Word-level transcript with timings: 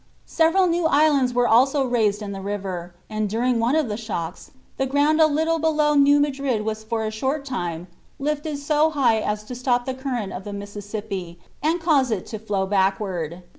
Several 0.25 0.65
new 0.65 0.87
islands 0.87 1.31
were 1.31 1.47
also 1.47 1.85
raised 1.85 2.23
in 2.23 2.31
the 2.31 2.41
river, 2.41 2.95
and 3.07 3.29
during 3.29 3.59
one 3.59 3.75
of 3.75 3.87
the 3.87 3.97
shocks 3.97 4.49
the 4.77 4.87
ground 4.87 5.21
a 5.21 5.27
little 5.27 5.59
below 5.59 5.93
New 5.93 6.19
Madrid 6.19 6.65
was 6.65 6.83
for 6.83 7.03
a 7.05 7.11
short 7.11 7.45
time 7.45 7.85
lifted 8.17 8.57
so 8.57 8.89
high 8.89 9.19
as 9.19 9.43
to 9.43 9.53
stop 9.53 9.85
the 9.85 9.93
current 9.93 10.33
of 10.33 10.43
the 10.43 10.53
Mississippi, 10.53 11.37
and 11.61 11.79
cause 11.79 12.09
it 12.09 12.25
to 12.25 12.39
flow 12.39 12.65
backward. 12.65 13.43